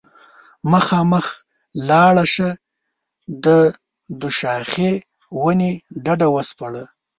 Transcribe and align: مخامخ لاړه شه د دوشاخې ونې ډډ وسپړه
مخامخ 0.71 1.25
لاړه 1.89 2.25
شه 2.33 2.49
د 3.45 3.45
دوشاخې 4.21 4.91
ونې 5.41 5.71
ډډ 6.05 6.21
وسپړه 6.35 6.83